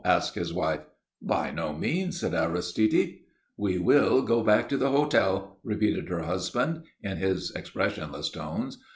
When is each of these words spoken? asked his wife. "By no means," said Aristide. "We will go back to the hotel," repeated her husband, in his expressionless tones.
asked 0.03 0.33
his 0.33 0.51
wife. 0.51 0.79
"By 1.21 1.51
no 1.51 1.73
means," 1.73 2.19
said 2.21 2.33
Aristide. 2.33 3.19
"We 3.55 3.77
will 3.77 4.23
go 4.23 4.41
back 4.43 4.67
to 4.69 4.77
the 4.77 4.89
hotel," 4.89 5.59
repeated 5.63 6.09
her 6.09 6.23
husband, 6.23 6.85
in 7.03 7.17
his 7.17 7.51
expressionless 7.51 8.31
tones. 8.31 8.79